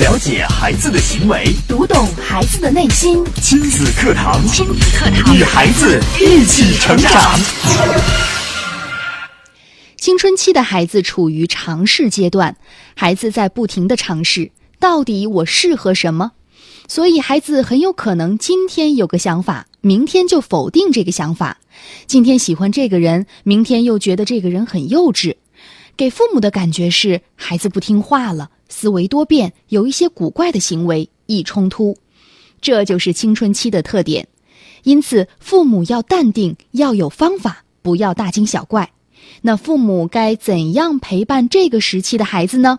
[0.00, 3.24] 了解孩子的行为，读懂孩子的内心。
[3.42, 7.36] 亲子课堂，亲子课堂，与孩子一起成长。
[9.96, 12.56] 青春期的孩子处于尝试阶段，
[12.94, 16.30] 孩子在不停的尝试，到底我适合什么？
[16.86, 21.58] 所以孩子很有可能今天有个想法，明天就否定这个想法。
[22.06, 25.34] 今天喜欢这个人，明天又觉得这个人很幼稚。
[25.98, 31.98] 给父母的感觉是孩子不听话了，思维多变，有一些古怪的行为，易冲突。
[32.60, 34.28] 这就是青春期的特点。
[34.84, 38.92] 因此，父母要淡定，要有方法，不要大惊小怪。
[39.42, 42.78] 那父母该怎样陪伴这个时期的孩子呢？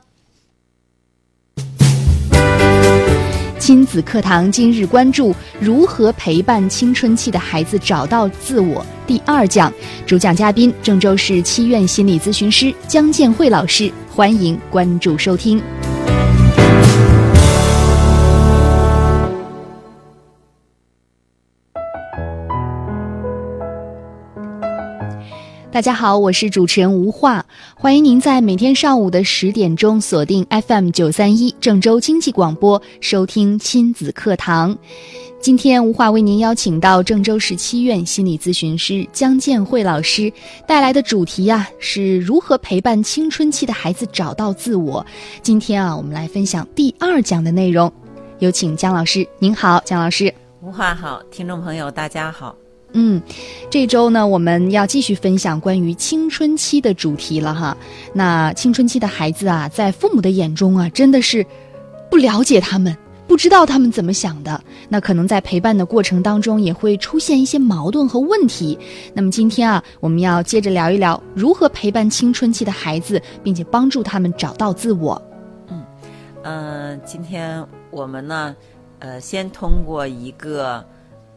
[3.59, 9.71] 亲子课堂今日关注如何陪伴青春期的孩子找到自我第二讲，
[10.07, 15.61] 主讲嘉宾郑州市七院心理咨询师江建慧老师，欢迎关注收听。
[25.71, 34.75] 大家好，我是主持人吴化，欢迎您在每天上午的十点钟锁定 FM 九三一郑州经济广播收听亲子课堂。
[35.39, 40.33] 今天吴化为您邀请到郑州市七院心理咨询师江建慧老师
[40.67, 45.05] 带来的主题啊，是如何陪伴青春期的孩子找到自我。
[45.43, 47.93] 今天啊，我们来分享第二讲的内容，
[48.39, 49.25] 有请江老师。
[49.37, 50.33] 您好，江老师。
[50.61, 52.55] 吴化好，听众朋友大家好。
[52.93, 53.21] 嗯，
[53.69, 57.77] 这周呢，我们要继续分享关于青春期的主题了哈。
[58.13, 61.45] 那青春期的孩子啊，在父母的眼中啊，真的是
[62.09, 64.59] 不了解他们，不知道他们怎么想的。
[64.89, 68.75] 那可能在陪伴的过程当中，也会出现一些矛盾和问题。
[69.13, 75.21] 那么今天啊，我们要接着聊一聊如何陪伴青春期的孩子，并且帮助他们找到自我。
[75.67, 75.83] 嗯，
[76.41, 78.55] 呃，今天我们呢，
[78.97, 80.83] 呃，先通过一个。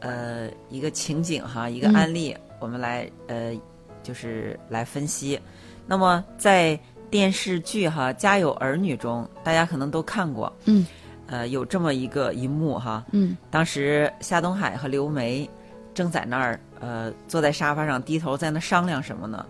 [0.03, 3.57] 呃，一个情景哈，一个案例，我们来呃，
[4.03, 5.39] 就是来分析。
[5.87, 6.77] 那么在
[7.09, 10.85] 电视剧哈《家有儿女》中，大家可能都看过，嗯，
[11.27, 15.49] 呃，有这么一个一幕哈，嗯，当时夏东海和刘梅
[15.93, 19.45] 正在那儿呃坐在沙发上低头在那商量什么呢？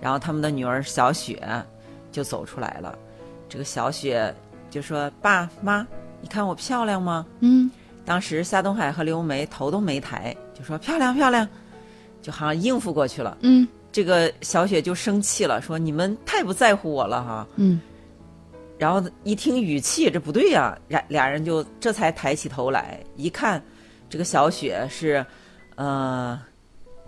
[0.00, 1.46] 然后他们的女儿小雪
[2.10, 2.96] 就走出来了，
[3.46, 4.34] 这个小雪
[4.70, 5.86] 就说：“爸妈，
[6.22, 7.70] 你看我漂亮吗？”嗯。
[8.08, 11.46] 当时夏东海和刘梅头都没抬，就说漂亮漂亮，
[12.22, 13.36] 就好像应付过去了。
[13.42, 17.46] 嗯，这个小雪就生气了，说你们太不在乎我了哈。
[17.56, 17.78] 嗯，
[18.78, 23.62] 然后一听语气，这不对呀，俩俩人就这才抬起头来，一看，
[24.08, 25.22] 这个小雪是，
[25.74, 26.40] 呃，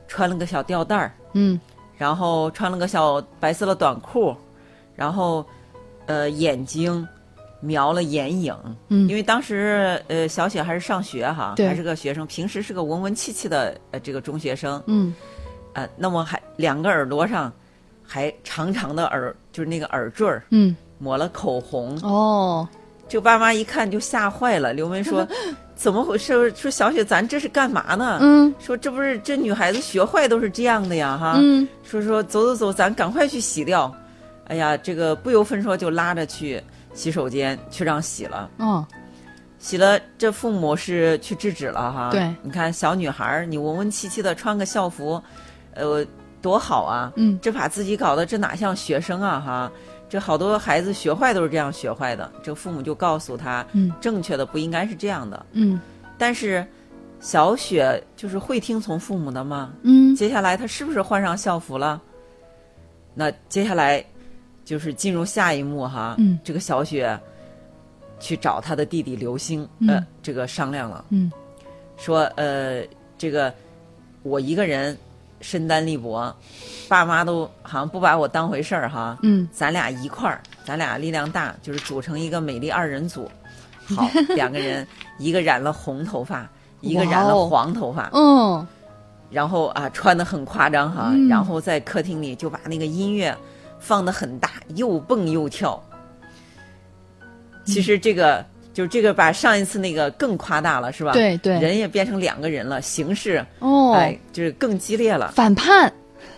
[0.07, 1.59] 穿了个小吊带儿，嗯，
[1.97, 4.37] 然后穿了个小白色的短裤，
[4.95, 5.43] 然后，
[6.05, 7.09] 呃，眼睛。
[7.61, 8.55] 描了眼影，
[8.89, 15.15] 嗯，因为当时呃小雪还是上学哈，还是个学生，平时是个文文气气的呃这个中学生，嗯，
[15.75, 17.53] 呃，那么还两个耳朵上
[18.03, 22.67] 还长长的耳，就是那个耳坠儿，嗯，抹了口红，哦，
[23.09, 24.73] 这爸妈一看就吓坏了。
[24.73, 25.27] 刘梅说：
[25.77, 26.51] “怎么回事？
[26.55, 33.95] 说小雪，咱这是干嘛呢？”嗯，说这不是这女孩子学坏都是这样的呀，哈，嗯，说说走走走，咱赶快去洗掉。
[34.47, 36.63] 哎呀，这个不由分说就拉着去。
[36.93, 38.87] 洗手间去让洗了，哦，
[39.59, 42.11] 洗了，这父母是去制止了哈。
[42.11, 45.23] 对，你看小女孩你文文气气的穿个校服，
[45.75, 46.05] 呃，
[46.43, 47.13] 多好啊。
[47.17, 49.73] 嗯，这把自己搞得这哪像学生啊哈？
[50.09, 52.31] 这好多孩子学坏都是这样学坏的。
[52.43, 55.47] 这父母就告诉他，嗯，正确的不应该是这样的。
[55.53, 55.81] 嗯，
[56.19, 56.67] 但是
[57.21, 59.73] 小雪就是会听从父母的吗？
[59.83, 62.01] 嗯，接下来她是不是换上校服了？
[63.15, 64.05] 那接下来。
[64.71, 67.19] 就是进入下一幕哈，嗯，这个小雪
[68.21, 71.29] 去找他的弟弟刘星，呃，这个商量了，嗯，
[71.97, 72.81] 说呃，
[73.19, 73.53] 这个
[74.23, 74.97] 我一个人
[75.41, 76.33] 身单力薄，
[76.89, 83.29] 爸妈都好像不把我当回事儿哈，嗯，咱俩一块儿，咱俩力量大，就是组成一个美丽二人组，
[83.97, 84.87] 好， 两个人，
[85.19, 86.49] 一个染了红头发，
[86.81, 88.65] 一个染了黄头发，嗯，
[89.33, 93.37] 然后啊，穿的很夸张哈，然后在客厅里就把那个音乐。
[93.81, 95.83] 放的很大，又蹦又跳。
[97.65, 101.13] 其实这个就是这个，把上一次那个更夸大了，是吧？
[101.13, 105.33] 对对，人也变成两个人了，形式哦，哎，就是更激烈了。
[105.33, 105.93] 反叛，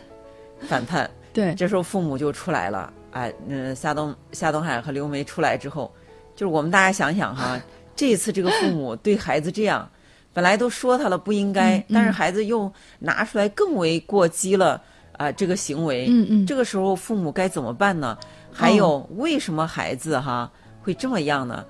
[0.68, 1.08] 反叛。
[1.32, 5.90] 对，这时候父母就出来了，哎，嗯，夏东夏东海和刘梅出来之后，
[6.36, 7.58] 就是我们大家想想哈，
[7.96, 9.88] 这一次这个父母对孩子这样，
[10.34, 14.82] 本来都说他了不应该，但是孩子又拿出来更为过激了。
[15.22, 18.18] 啊，这个行为，嗯嗯，这个时候父母该怎么办呢？
[18.52, 20.50] 还有，为什么孩子哈
[20.82, 21.64] 会这么样呢？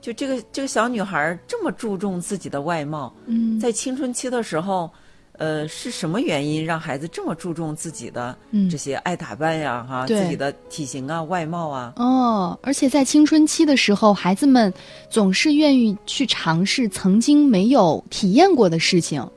[0.00, 4.88] 就这个这个小女孩儿这么注重自己的外貌，嗯在青春期的时候，
[5.32, 11.92] 呃，是什么原因让孩子这么注重自己的嗯这些爱打扮呀，哈，对自己的体型啊、外貌啊？
[11.96, 14.72] 哦，而且在青春期的时候，孩子们
[15.10, 19.28] 总是愿意去尝试曾经没有体验过的事情。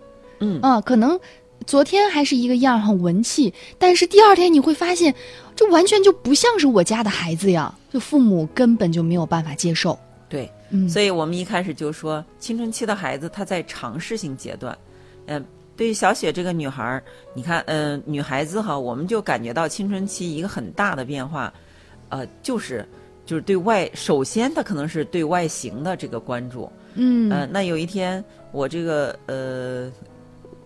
[0.44, 1.20] 嗯啊，可能
[1.66, 5.14] 昨天还是一个样很文气，但是第二天你会发现，
[5.56, 9.98] 这完全就不像是我家的孩子呀，就父母根本就没有办法接受。
[10.28, 14.78] 对，嗯，所以我们一开始就说，青春期的孩子他在尝试性阶段，
[15.28, 15.44] 嗯、
[15.76, 17.04] 对于小雪这个女孩儿，
[17.34, 21.54] 你看，嗯、女孩子哈，我们就感觉到青春期一个很大的变化，
[22.10, 22.88] 呃，就是
[23.26, 27.30] 就是对外，首先她可能是对外形的这个关注，嗯。
[27.30, 29.92] 呃，那有一天我这个呃，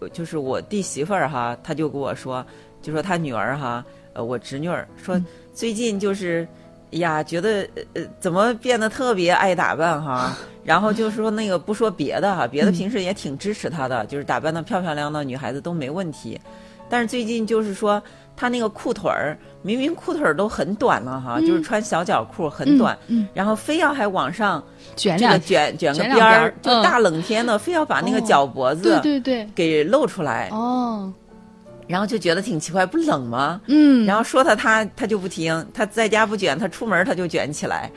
[0.09, 2.45] 就是我弟媳妇儿哈，她就跟我说，
[2.81, 6.47] 就说她女儿哈，呃，我侄女儿说嗯最近就是。
[6.91, 16.39] 哎呀，觉得呃呃怎么变得特别爱打扮哈， 然后就说那个不说别的哈，别的嗯平时也挺支持她的，就是打扮的漂漂亮亮的女孩子都没问题，
[16.87, 18.01] 但是最近就是说
[18.35, 24.63] 她那个裤腿儿，明明裤腿儿都很短了哈，就是穿小脚裤很短，嗯，然后非要还往上
[24.95, 28.21] 卷两这个卷卷个边儿就大冷天的，非要把那个哦。
[28.25, 31.11] 脚脖子对对对，给露出来，哦，
[31.87, 33.61] 然后就觉得挺奇怪，不冷吗？
[33.67, 37.91] 嗯，然后说他他他就不听，他在家不卷，他出门他就卷起来，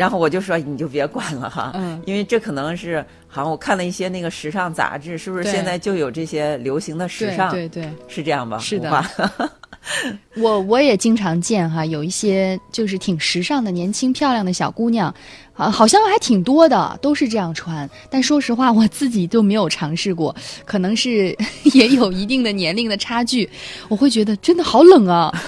[0.00, 7.50] 然后我就说你就别管了哈，嗯因为这可能是好像我看了一些那个时尚杂志，是不是现在就有这些流行的时尚？
[7.52, 7.86] 对对。
[8.08, 8.56] 是这样吧？
[8.56, 9.04] 是的
[10.38, 15.14] 我 我也经常见哈，有一些就是挺时尚的年轻漂亮的小姑娘，
[15.52, 17.86] 啊，好像还挺多的，都是这样穿。
[18.08, 21.36] 但说实话，我自己都没有尝试过，可能是
[21.74, 23.46] 也有一定的年龄的差距，
[23.90, 25.30] 我会觉得真的好冷啊。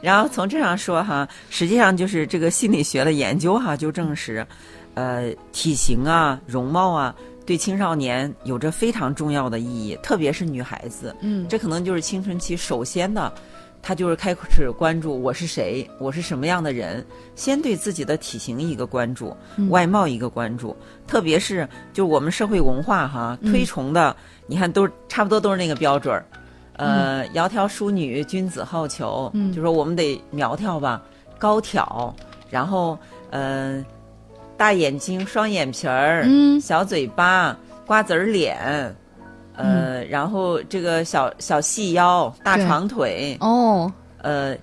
[0.00, 4.46] 然后从这上说哈，实际上就是这个心理学的研究哈，就证实，
[4.94, 7.14] 呃，体型啊、容貌啊，
[7.44, 11.14] 对青少年有着非常重要的意义，特别是女孩子。
[11.20, 13.32] 嗯这可能就是青春期首先的，
[13.82, 17.04] 她就是开始关注我是谁，我是什么样的人，
[17.34, 24.14] 先对自己的体型一个关注，嗯外貌一个关注，特别是就我们社会文化哈嗯推崇的，
[24.46, 26.24] 你看都差不多都是那个标准儿。
[26.78, 29.30] 呃，窈窕淑女，君子好逑。
[29.34, 31.02] 嗯就说我们得苗条吧，
[31.38, 32.14] 高挑，
[32.48, 32.98] 然后
[33.30, 33.84] 呃，
[34.56, 38.56] 大眼睛、双眼皮儿，嗯小嘴巴、瓜子儿脸，
[39.54, 43.92] 呃，然后这个小小细腰、大长腿，哦，
[44.22, 44.56] 呃，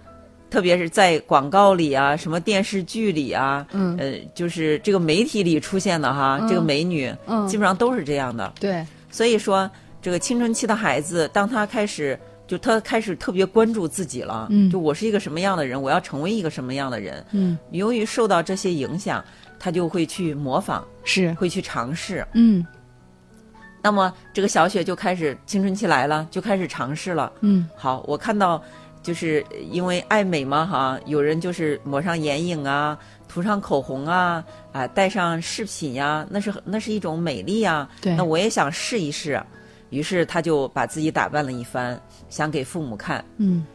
[0.50, 8.54] 特别是在广告里啊，什么电视剧里啊，嗯呃，就是这个媒体里出现的哈，嗯这个美女，嗯基本上都是这样的。
[8.60, 9.70] 对，所以说，
[10.06, 12.16] 这个青春期的孩子，当他开始
[12.46, 14.70] 就他开始特别关注自己了，嗯。
[14.70, 17.26] 就我是一个什么样的人，我要成为一个什么样的人。
[17.32, 17.58] 嗯。
[17.72, 19.26] 由于受到这些影响，
[19.58, 22.24] 他就会去模仿，是，会去尝试。
[22.36, 22.64] 嗯。
[23.82, 27.32] 那么这个小雪就开始青春期来了，就开始尝试了。
[27.42, 27.68] 嗯。
[27.76, 28.64] 好，我看到
[29.02, 32.96] 就是因为爱美嘛哈，有人就是抹上眼影啊，
[33.28, 38.16] 涂上口红啊，啊、戴上饰品呀、那是那是一种美丽啊、对。
[38.16, 39.42] 那我也想试一试，
[39.96, 41.98] 于是他就把自己打扮了一番，
[42.30, 43.24] 想给父母看。
[43.38, 43.66] 嗯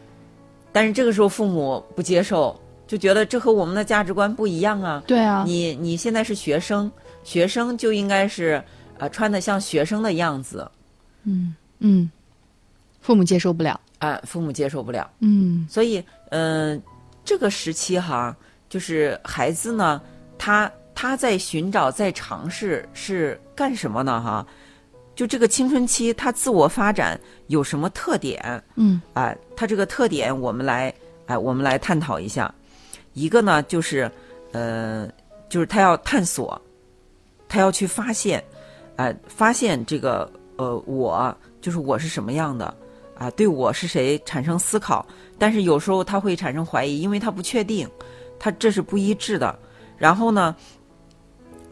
[0.73, 2.55] 但是这个时候父母不接受，
[2.87, 5.03] 就觉得这和我们的价值观不一样啊。
[5.07, 6.91] 对啊，你你现在是学生，
[7.25, 8.63] 学生就应该是
[8.99, 10.71] 呃穿的像学生的样子，
[11.25, 12.11] 嗯嗯，
[13.01, 15.11] 父母接受不了，啊、父母接受不了。
[15.19, 16.81] 嗯所以，嗯、
[17.25, 18.37] 这个时期哈，
[18.69, 20.01] 就是孩子呢，
[20.39, 24.21] 他他在寻找、在尝试是干什么呢？
[24.21, 24.47] 哈，
[25.21, 28.43] 就这个青春期，他自我发展有什么特点？
[28.75, 30.91] 嗯啊、他这个特点，我们来，
[31.27, 32.51] 哎、我们来探讨一下。
[33.13, 34.11] 一个呢，就是，
[34.53, 35.07] 呃，
[35.51, 36.59] 就是他要探索，
[37.51, 38.43] 他要去发现，
[38.97, 42.75] 哎、发现这个，呃，我就是我是什么样的，
[43.19, 45.07] 啊、对我是谁产生思考，
[45.39, 47.87] 但是有时候他会产生怀疑，因为他不确定，
[48.39, 49.55] 他这是不一致的。
[49.99, 50.57] 然后呢，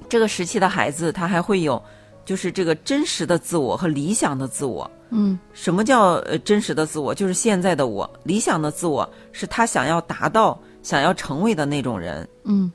[0.06, 1.82] 这个时期的孩子，他还会有，
[2.28, 4.88] 就是这个真实的自我和理想的自我。
[5.08, 7.14] 嗯什么叫呃真实的自我？
[7.14, 12.28] 就是现在的我，理想的自我是他想要达到、想要成为的那种人。
[12.44, 12.70] 嗯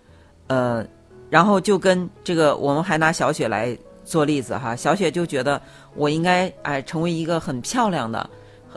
[0.47, 0.83] 呃，
[1.29, 4.75] 然后就跟这个，我们还拿小雪来做例子哈。
[4.75, 5.61] 小雪就觉得
[5.93, 8.27] 我应该哎、成为一个很漂亮的，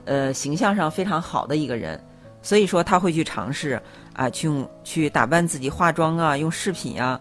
[0.05, 1.99] 呃形象上非常好的一个人，
[2.43, 3.81] 所以说他会去尝试
[4.13, 7.19] 啊、去用去打扮自己、化妆啊，用饰品啊。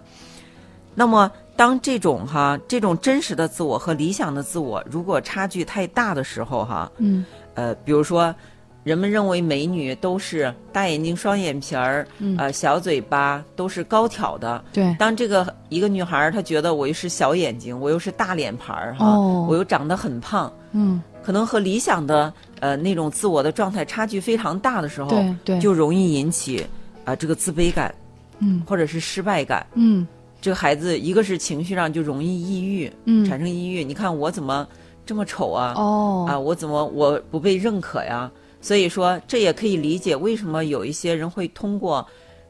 [0.94, 7.26] 那么当这种哈这种真实的自我和理想的自我如果差距太大的时候哈，嗯。
[7.54, 8.36] 呃，比如说，
[8.84, 12.36] 人们认为美女都是大眼睛、双眼皮儿，嗯。
[12.38, 14.62] 呃，小嘴巴，都是高挑的。
[14.74, 19.48] 对，当这个一个女孩儿，她觉得我又是小眼睛，我又是大脸盘儿哈，哦。
[19.50, 26.68] 我又长得很胖，嗯，可能和理想的呃那种自我的状态差距非常大的时候，对对，就容易引起
[27.06, 27.96] 啊、这个自卑感
[28.40, 28.62] 嗯。
[28.68, 29.66] 或者是失败感。
[29.76, 30.06] 嗯
[30.46, 33.84] 这个孩子一个是情绪上就容易抑郁，嗯，产生抑郁。
[33.84, 34.68] 你看我怎么
[35.04, 35.74] 这么丑啊？
[35.76, 38.32] 哦啊，我怎么我不被认可呀？
[38.62, 42.06] 所以说，这也可以理解为什么有一些人会通过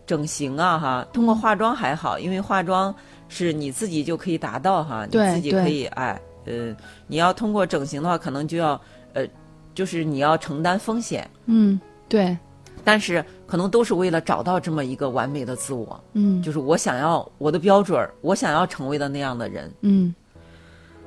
[0.05, 2.93] 整形啊，哈，通过化妆还好，因为化妆
[3.29, 6.75] 是你自己就可以达到哈，你自己可以哎，呃，
[7.07, 8.71] 你要通过整形的话，可能就要
[9.13, 9.25] 呃，
[9.73, 12.37] 就是你要承担风险，嗯对，
[12.85, 19.69] 但是可能都是为了找到这么一个完美的自我，嗯就是我想要我的标准儿，我想要成为的那样的人。
[19.81, 20.13] 嗯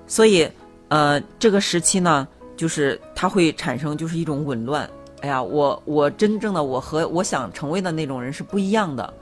[0.06, 0.46] 所以，
[0.88, 4.88] 呃，这个时期呢，就是它会产生就是一种紊乱。
[5.20, 9.12] 哎呀，我我真正的我和我想成为的那种人是不一样的，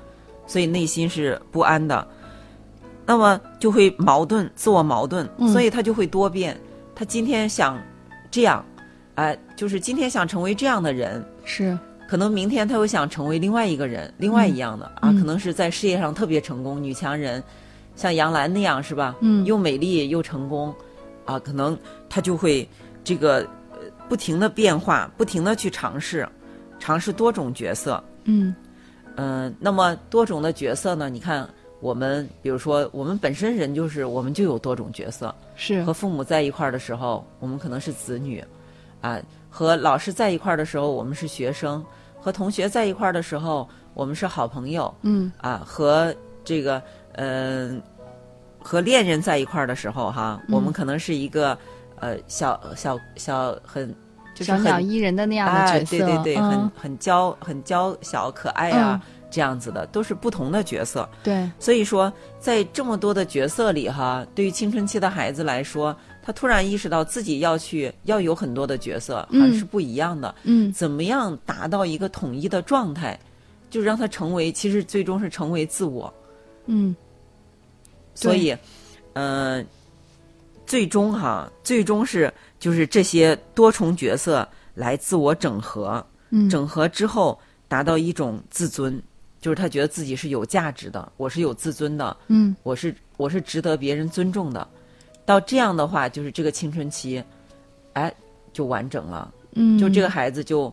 [0.47, 2.07] 所以内心是不安的。
[3.05, 6.59] 那么就会矛盾，自我矛盾，嗯所以他就会多变。
[6.95, 7.79] 他今天想
[8.31, 8.65] 这样，
[9.17, 17.43] 哎、就是今天想成为这样的人，是，可能明天他又想成为另外一个人，另外一样的、嗯啊，可能是在事业上特别成功，女强人，
[17.95, 19.17] 像杨澜那样是吧？
[19.21, 20.75] 嗯又美丽又成功，
[21.25, 21.77] 啊，可能
[22.09, 22.69] 他就会
[23.03, 23.39] 这个
[23.73, 26.29] 呃不停的变化，不停的去尝试，
[26.79, 28.03] 尝试多种角色。
[28.25, 28.55] 嗯
[29.17, 31.09] 嗯、那么多种的角色呢？
[31.09, 31.49] 你看
[31.81, 38.45] 我们，比如说我们本身人就是我们就有多种角色，是和父母在一块儿的时候，我们可能是子女，
[39.01, 41.81] 啊，和老师在一块儿的时候，我们是学生；
[42.27, 45.31] 和同学在一块儿的时候，我们是好朋友，嗯。
[45.41, 46.13] 啊，和
[46.45, 47.81] 这个嗯、
[48.59, 51.57] 和恋人在一块儿的时候，哈，嗯我们可能是一个
[52.01, 53.95] 呃小小小很
[54.35, 56.71] 就是小鸟依人的那样的哎，角色，对对对，很嗯。
[56.77, 61.09] 很娇很娇小可爱啊，这样子的，都是不同的角色。
[61.23, 70.35] 对，所以说，在这么多的角色里，哈，对于青春期的孩子来说，他突然意识到自己要去要有很多的角色，嗯还是不一样的。
[70.43, 73.17] 嗯怎么样达到一个统一的状态，
[73.71, 76.13] 就让他成为，其实最终是成为自我。
[76.67, 76.97] 嗯
[78.13, 78.57] 所以，
[79.13, 79.65] 呃，
[80.67, 89.01] 最终哈，最终是就是这些多重角色来自我整合，嗯整合之后达到一种自尊，
[89.41, 94.67] 就是他觉得自己是有价值的，我是有自尊的，嗯我是我是值得别人尊重的。
[95.27, 97.23] 到这样的话，就是这个青春期，
[97.93, 98.11] 哎，
[98.53, 99.31] 就完整了。
[99.53, 100.73] 嗯，就这个孩子就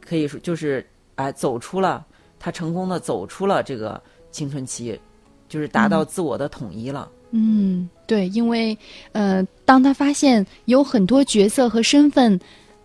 [0.00, 2.04] 可以说就是哎走出了
[2.38, 5.00] 他成功的走出了这个青春期，
[5.48, 7.10] 就是达到自我的统一了。
[7.30, 8.76] 嗯，对，因为
[9.12, 12.38] 呃，当他发现有很多角色和身份，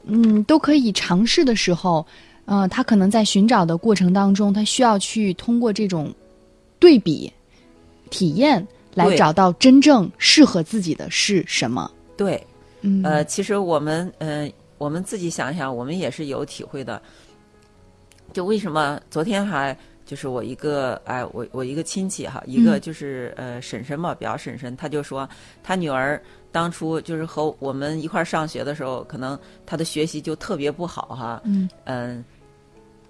[0.05, 2.03] 嗯，都可以尝试的时候，
[2.45, 6.11] 呃，他可能在寻找的过程当中，他需要去通过这种
[6.79, 7.31] 对比、
[8.09, 8.65] 体验
[9.08, 11.89] 来找到真正适合自己的是什么。
[12.18, 12.46] 对，
[12.82, 17.01] 嗯，呃，其实我们嗯、呃我们自己想想，我们也是有体会的。
[18.32, 19.75] 就为什么昨天还
[20.06, 22.82] 就是我一个哎，我我一个亲戚哈，一个嗯。
[22.82, 25.27] 就是、呃婶婶嘛，表婶婶，她就说
[25.62, 31.70] 她女儿当初就是和我们一块儿上学的时候，可能她的学习就特别不好哈，嗯。
[31.84, 32.24] 嗯，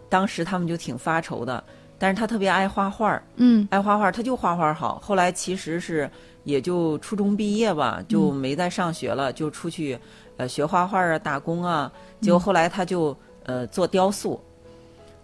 [0.10, 1.64] 当时他们就挺发愁的，
[2.00, 5.00] 但是他特别爱画画儿，嗯爱画画，他就画画好。
[5.04, 6.10] 后来其实是
[6.46, 10.00] 也就初中毕业吧，就没再上学了，就出去
[10.38, 11.92] 呃学画画啊，打工啊。
[12.22, 14.42] 结果后来他就呃做雕塑，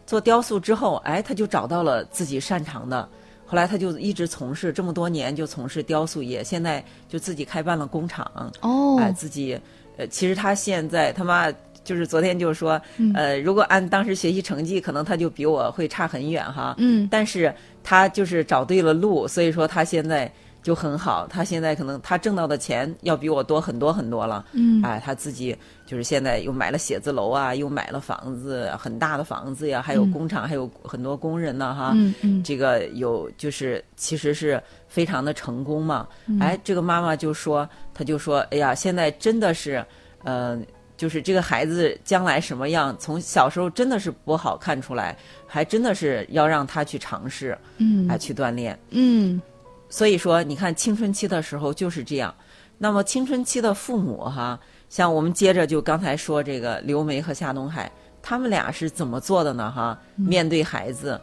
[0.05, 3.07] 做雕塑之后，哎，他就找到了自己擅长的。
[3.45, 8.29] 后来他就一直从事这么多年，就从事雕塑业，现在就自己开办了工厂，
[8.61, 9.57] 哦，哎，自己
[9.97, 11.49] 呃，其实他现在他妈。
[11.85, 16.75] 就是昨天就说，嗯呃，如果按当时学习成绩，可能他就比我会差很远哈。
[16.79, 20.29] 嗯但是他就是找对了路，所以说他现在
[20.63, 21.27] 就很好。
[21.29, 24.43] 他现在可能他挣到的钱要比我多很多很多了。
[24.53, 31.91] 嗯哎，他自己就是现在又买了写字楼啊，又买了房子，很大的房子呀，还有嗯工厂，还有很多工人呢，哈。
[31.93, 36.07] 嗯嗯这个有就是其实是非常的成功嘛。
[36.25, 39.85] 嗯哎，这个妈妈就说，她就说，哎呀，现在真的是，
[40.23, 40.59] 呃。
[40.97, 48.77] 就是这个孩子将来什么样，从小时候真的是不好看出来，还真的是要让他去尝试，嗯来，去锻炼。
[48.91, 49.41] 嗯
[49.89, 52.33] 所以说，你看青春期的时候就是这样。
[52.77, 54.59] 那么青春期的父母哈，
[54.89, 57.89] 像我们接着就刚才说这个刘梅和夏东海，
[58.21, 59.71] 他们俩是怎么做的呢？
[59.71, 61.19] 哈，面对孩子，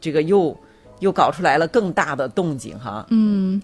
[0.00, 0.56] 这个又
[1.00, 3.06] 又搞出来了更大的动静哈。
[3.10, 3.60] 嗯，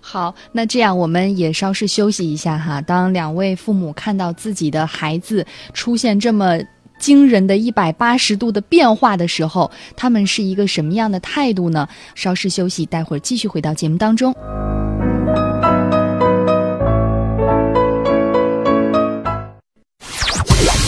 [0.00, 2.80] 好，那这样我们也稍事休息一下哈。
[2.80, 6.58] 当两位父母看到自己的孩子出现这么
[6.98, 11.88] 惊人的一百八十度的变化的时候，他们是一个什么样的态度呢？
[12.14, 14.34] 稍事休息，待会儿继续回到节目当中。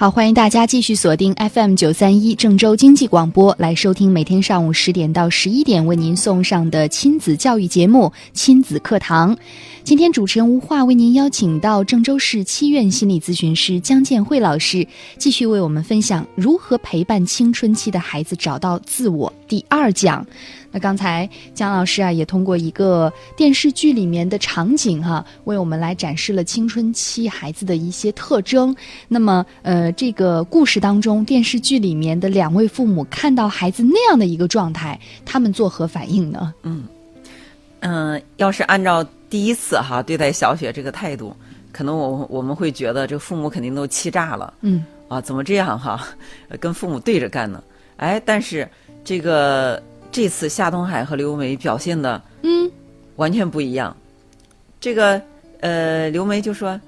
[0.00, 9.36] 好，欢迎大家继续锁定 FM 九三一郑州经济广播，来收听每天上午十点到十一点为您送上的亲子教育节目《亲子课堂》。
[9.84, 14.88] 今天主持人吴化为您邀请到郑州市七院心理咨询师江建慧老师，
[15.18, 20.26] 继续为我们分享如何陪伴青春期的孩子找到自我第二讲。
[20.72, 28.74] 那刚才姜老师啊，也通过一个电视剧里面的场景哈、为我们来展示了青春期孩子的一些特征。
[29.08, 36.54] 那么，呃，这个故事当中，电视剧里面的两位父母看到孩子那样的一个状态，他们作何反应呢？
[36.62, 36.84] 嗯
[37.80, 41.34] 嗯，要是按照第一次哈对待小雪这个态度，
[41.72, 44.54] 可能我我们会觉得这父母肯定都气炸了。
[44.60, 46.06] 嗯啊，怎么这样哈？
[46.48, 47.60] 呃跟父母对着干呢？
[47.96, 48.68] 哎，但是
[49.02, 52.70] 这个这次夏东海和刘梅表现的嗯
[53.16, 53.96] 完全不一样。
[54.80, 55.20] 这个
[55.60, 56.80] 呃，刘梅就说，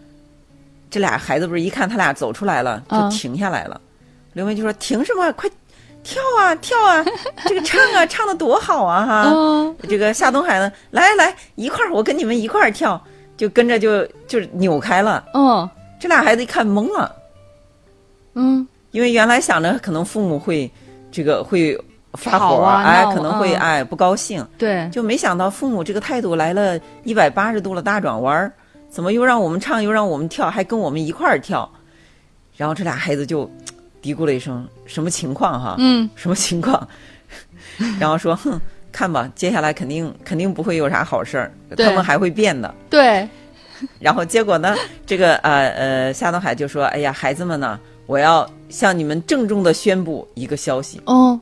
[0.90, 3.80] 这俩孩子不是一看他俩走出来了，就嗯停下来了。
[4.32, 5.30] 刘梅就说：“停什么？
[5.32, 5.48] 快
[6.02, 7.04] 跳啊跳啊！
[7.46, 12.98] 这个唱啊唱的多好啊哈！”哦这个夏东海呢，来来一块儿，我跟你们一块儿跳，
[13.36, 15.22] 就跟着就就是扭开了。
[15.34, 17.14] 哦这俩孩子一看懵了，
[18.34, 20.68] 嗯因为原来想着可能父母会
[21.10, 21.78] 这个会
[22.14, 28.52] 发火，吵啊哎，可能会嗯哎不高兴，对就没想到父母这个态度来了一百八十度的大转弯儿，
[28.90, 31.68] 怎么又让我们唱又让我们跳，还跟我们一块儿跳？
[32.56, 33.50] 然后这俩孩子就
[34.02, 35.76] 嘀咕了一声：“什么情况哈？
[35.78, 36.86] 嗯 什么情况？”
[37.98, 38.60] 然后说：“哼，
[38.92, 42.72] 看吧，接下来肯定肯定不会有啥好事儿，他们还会变的。
[42.90, 43.26] ”对
[43.98, 51.00] 然后结果呢，这个呃呃夏东海就说：“哎呀，孩子们呢，我要向你们郑重的宣布一个消息。
[51.06, 51.40] 哦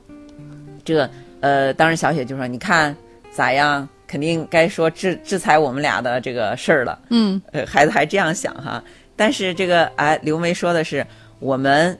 [0.83, 2.95] 这个呃，当时小雪就说：‘你看
[3.31, 3.87] 咋样？
[4.07, 8.83] 肯定该说制制裁我们俩的这个事儿了。’嗯呃，孩子还这样想哈。
[9.15, 11.05] 但是这个哎，刘梅说的是
[11.39, 11.97] 我们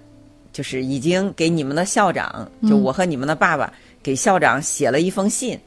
[0.51, 3.71] 就是已经给你们的校长，就我和你们的爸爸
[4.03, 5.57] 给校长写了一封信，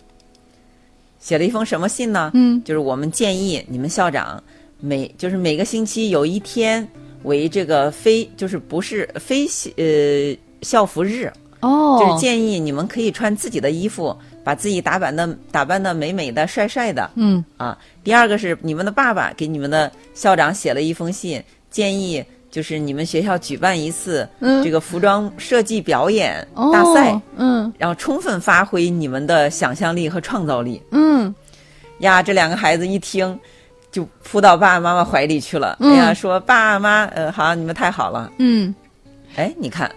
[1.19, 2.31] 写了一封什么信呢？
[2.35, 4.43] 嗯就是我们建议你们校长
[4.81, 6.87] 每就是每个星期有一天
[7.23, 9.47] 为这个非就是不是非
[9.79, 11.33] 呃校服日，
[11.65, 17.77] 哦，就是建议你们可以穿自己的衣服，把自己打扮的打扮的美美的、帅帅的嗯啊。
[18.03, 30.81] 第二个是你们的爸爸给你们的校长写了一封信，建议就是你们学校举办一次嗯这个服装设计表演哦大赛，嗯然后充分发挥你们的想象力和创造力。
[30.91, 31.35] 嗯
[31.99, 33.39] 呀，这两个孩子一听，
[33.91, 35.77] 就扑到爸爸妈妈怀里去了。
[35.81, 38.31] 嗯哎呀，说爸妈，呃，好，你们太好了。
[38.39, 38.75] 嗯。
[39.37, 39.91] 哎，你看，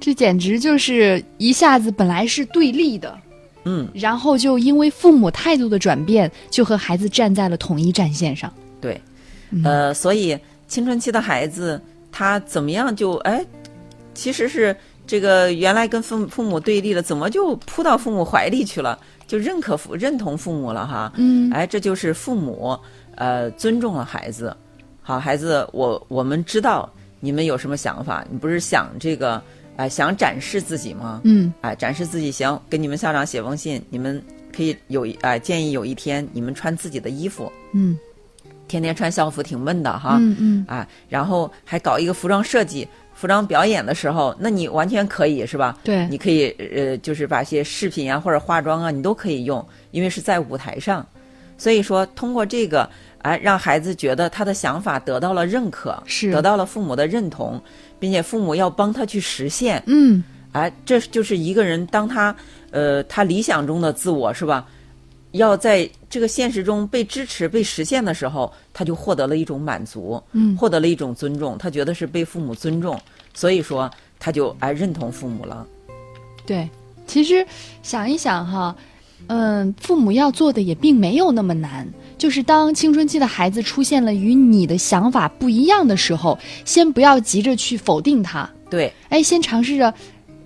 [0.00, 3.18] 这简直就是一下子本来是对立的，
[3.64, 8.52] 嗯，然后就因为父母态度的转变，就和孩子站在了统一战线上。
[8.80, 9.00] 对，
[9.50, 11.80] 嗯呃，所以青春期的孩子
[12.12, 13.44] 他怎么样就哎，
[14.14, 14.74] 其实是
[15.06, 21.12] 这个原来跟父母父母对立了，怎么就扑到父母怀里去了，就认可父认同父母了哈。
[21.16, 22.78] 嗯哎，这就是父母
[23.16, 24.56] 呃尊重了孩子。
[25.02, 29.42] 好，孩子，我我们知道你们有什么想法，你不是想这个
[29.78, 31.20] 哎、想展示自己吗？
[31.24, 34.20] 嗯哎，展示自己行，给你们校长写封信，你们
[34.54, 37.96] 可以有一哎、建议有一天你们穿自己的衣服，嗯
[38.66, 40.18] 天天穿校服挺闷的哈。
[40.20, 45.78] 嗯嗯啊，然后还搞一个服装设计、服装表演的时候，那你完全可以是吧？
[45.84, 51.06] 对你可以呃，就是把一些饰品啊或者化妆啊，你都可以用，因为是在舞台上。
[51.56, 52.88] 所以说，通过这个，
[53.22, 57.60] 哎，让孩子觉得他的想法得到了认可，是得到了父母的认同，
[57.98, 59.82] 并且父母要帮他去实现。
[59.86, 62.34] 嗯哎，这就是一个人当他
[62.70, 64.66] 呃他理想中的自我是吧？
[65.32, 72.98] 要在这个现实中被支持、被实现的时候，他就获得了一种满足，嗯获得了一种尊重，他觉得是被父母尊重，
[73.34, 75.66] 所以说他就哎认同父母了。
[76.46, 76.68] 对。
[77.06, 77.46] 其实
[77.82, 78.76] 想一想哈，
[79.28, 81.88] 嗯，父母要做的也并没有那么难。
[82.18, 89.94] 就是当青春期的孩子出现了与你的想法不一样的时候，先不要急着去否定他，对，哎，先尝试着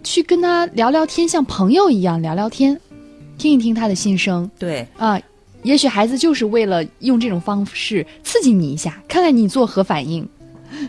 [0.05, 2.79] 去跟他聊聊天，像朋友一样聊聊天，
[3.39, 5.19] 听一听他的心声对，啊。
[5.63, 10.29] 也许孩子就是为了用这种方式刺激你一下，看看你作何反应。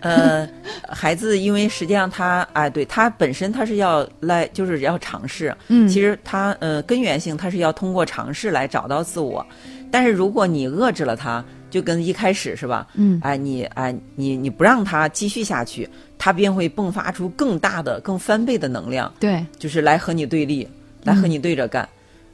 [0.02, 0.50] 呃，
[0.90, 5.88] 孩子因为实际上他哎，对他本身他是要来就是要尝试，嗯。
[5.88, 9.46] 其实他呃根源性他是要通过尝试来找到自我，
[9.92, 12.88] 但是如果你遏制了他，就跟一开始是吧？
[12.96, 13.20] 嗯。
[13.24, 20.68] 哎，你哎你你不让他继续下去，他便会迸发出更大的、更翻倍的能量，对，就是来和你对立，
[21.04, 21.88] 来和你对着干。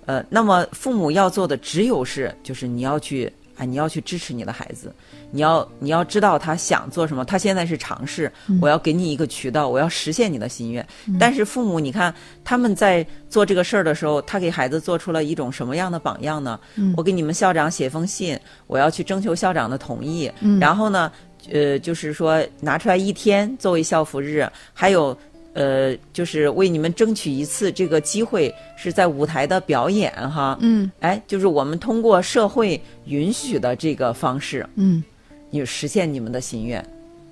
[0.05, 4.91] 呃，那么父母要做的只有是，就是你要去啊，你要去支持你的孩子，
[5.31, 10.85] 你要你要知道他想做什么，他现在是尝试，我要给你一个渠道，我要实现你的心愿。
[11.19, 12.13] 但是父母，你看
[12.45, 16.57] 他们在做这个事儿的时候，他给孩子做出了一种什么样的榜样呢？
[16.95, 21.11] 我给你们校长写封信，我要去征求校长的同意，然后呢，
[21.51, 25.17] 呃，就是说拿出来一天作为校服日，还有。
[25.59, 30.57] 呃，就是为你们争取一次这个机会，是在舞台的表演哈。
[30.61, 35.03] 嗯哎，就是我们通过社会允许的这个方式，嗯
[35.49, 36.81] 你实现你们的心愿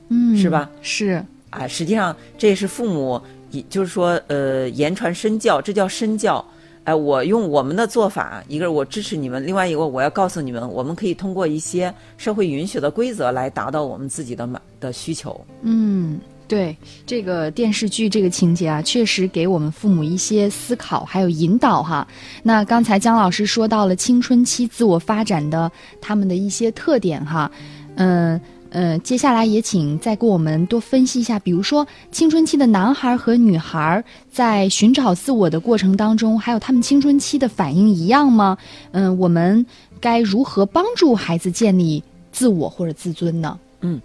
[0.09, 0.69] 嗯，是吧？
[0.81, 1.65] 是，啊。
[1.65, 6.43] 实际上，这也是父母，也就是说，呃，言传身教，这叫身教。
[6.83, 15.39] 哎，我用我们的做法，一个是我支持你们，另外一个我要告诉你们，我们可以通过一些社会允许的规则来达到我们自己的满的需求。
[15.61, 16.19] 嗯。
[16.47, 22.07] 对这个电视剧这个情节啊，确实给我们父母一些思考，还有引导哈。
[22.41, 27.51] 那刚才姜老师说到了青春期自我发展的他们的一些特点哈，
[27.95, 38.57] 嗯呃，接下来也请再给我们多分析一下，比如说青春期的男孩和女孩在寻找自我的过程当中，还有他们青春期的反应一样吗？
[38.91, 39.65] 嗯，我们
[40.01, 43.57] 该如何帮助孩子建立自我或者自尊呢？
[43.81, 44.01] 嗯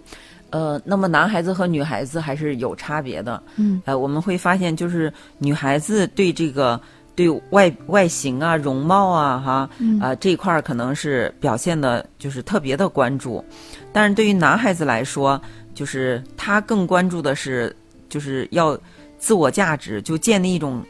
[0.53, 3.41] 呃，那么男孩子和女孩子还是有差别的。
[3.55, 6.79] 嗯，呃，我们会发现，就是女孩子对这个
[7.15, 13.43] 对外外形啊、容貌啊、哈啊、这一块儿可能是表现的，就是特别的关注。
[13.91, 15.41] 但是对于男孩子来说，
[15.73, 17.75] 就是他更关注的是，
[18.07, 18.77] 就是要
[19.17, 20.83] 自我价值，就建立一种，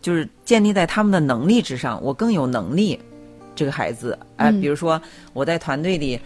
[0.00, 2.02] 就是建立在他们的能力之上。
[2.02, 2.98] 我更有能力，
[3.54, 4.98] 这个孩子，哎、嗯比如说
[5.34, 6.18] 我在团队里，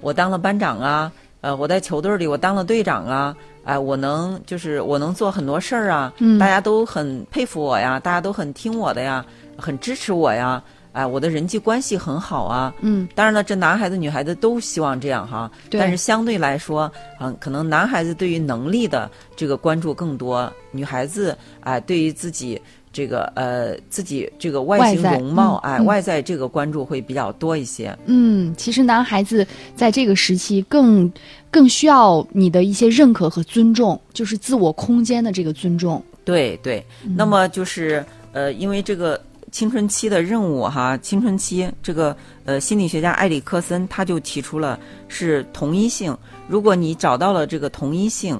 [0.00, 1.12] 我当了班长啊。
[1.40, 9.24] 呃，我在球队里，我当了队长啊，哎、我能就是我能做很多事儿啊，嗯大家都很佩服我呀，大家都很听我的呀，
[9.56, 10.60] 很支持我呀，
[10.92, 12.74] 哎、我的人际关系很好啊。
[12.80, 22.60] 嗯当然了，这男孩子、女孩子都希望这样哈，对但是相对来说，嗯，可能男孩子对于能力的这个关注更多，女孩子哎、对于自己
[22.92, 27.96] 这个呃自己这个外形容貌，哎、嗯嗯外在这个关注会比较多一些。
[28.06, 29.46] 嗯，其实男孩子
[29.76, 31.10] 在这个时期更
[31.50, 36.02] 更需要你的一些认可和尊重，就是自我空间的这个尊重。
[36.24, 36.84] 对对，
[37.16, 39.18] 那么就是呃，因为这个
[39.50, 46.14] 青春期的任务哈，青春期这个呃心理学家埃里克森他就提出了是同一性。
[46.46, 48.38] 如果你找到了这个同一性，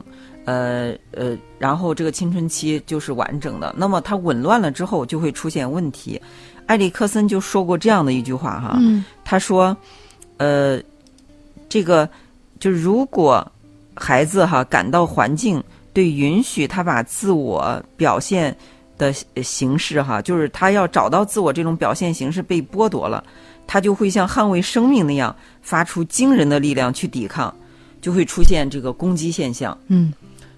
[0.49, 3.75] 呃呃，然后这个青春期就是完整的。
[3.77, 6.19] 那么它紊乱了之后，就会出现问题。
[6.69, 9.77] 埃里克森就说过这样的一句话哈，嗯他说，
[10.39, 10.81] 呃，
[11.69, 12.09] 这个
[12.59, 13.47] 就如果
[13.95, 18.57] 孩子哈感到环境对允许他把自我表现
[18.97, 23.23] 的呃形式哈，就是他要找到自我这种表现形式被剥夺了，
[23.67, 27.55] 他就会像捍卫生命那样发出惊人的力量去抵抗，
[28.01, 29.77] 就会出现这个攻击现象。
[29.89, 30.11] 嗯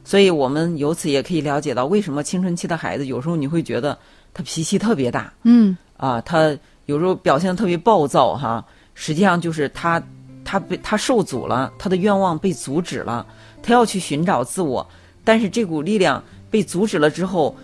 [0.05, 3.97] 所以我们由此也可以了解到，为什么青春期的孩子有时候你会觉得
[4.33, 5.77] 他脾气特别大，嗯。
[5.97, 10.03] 啊，他有时候表现得特别暴躁哈，实际上就是他
[10.43, 13.27] 他被他受阻了，他的愿望被阻止了，
[13.63, 14.85] 他要去寻找自我，
[15.23, 17.55] 但是这股力量被阻止了之后，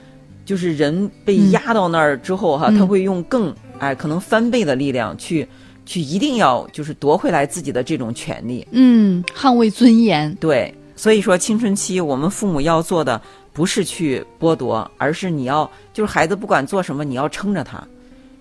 [0.45, 2.79] 就是人被压到那儿之后哈，嗯。
[2.79, 5.49] 他会用更哎可能翻倍的力量去
[5.87, 10.35] 去一定要就是夺回来自己的这种权利，嗯，捍卫尊严。
[10.35, 13.21] 对，所以说青春期我们父母要做的
[13.53, 17.87] 不是去剥夺，而是你要就是孩子不管做什么，你要撑着他，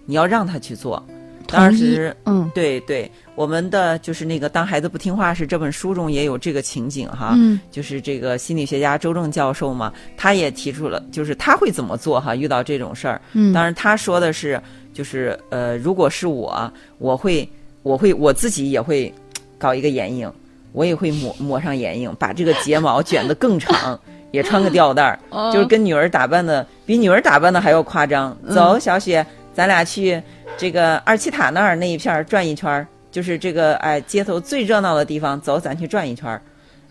[0.06, 1.04] 你要让他去做。
[1.48, 13.22] 当时，嗯对对，我们的就是那个《当孩子不听话时》这本书中也有这个情景哈，嗯就是这个心理学家周正教授嘛，他也提出了，就是他会怎么做哈，遇到这种事儿。
[13.34, 14.60] 嗯，当然，他说的是，
[14.92, 17.48] 就是呃，如果是我，我会，
[17.84, 19.14] 我会我自己也会
[19.60, 20.30] 搞一个眼影，
[20.76, 24.00] 我也会抹抹上眼影，把这个睫毛卷得更长，
[24.32, 28.38] 也穿个吊带儿，哦就是跟女儿打扮的比女儿打扮的还要夸张。
[28.44, 30.22] 嗯走，小雪，咱俩去
[30.58, 36.42] 这个二七塔那儿那一片儿转一圈儿，就是这个哎街头最热闹的地方，走，咱去转一圈儿。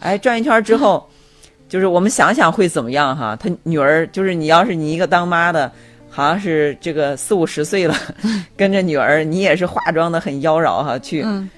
[0.00, 1.06] 哎，转一圈儿之后，
[1.68, 3.36] 就是我们想想会怎么样哈？
[3.36, 5.70] 他女儿就是你要是你一个当妈的。
[6.16, 7.94] 好像是这个四五十岁了，
[8.56, 11.50] 跟着女儿，你也是化妆的很妖娆哈，去、嗯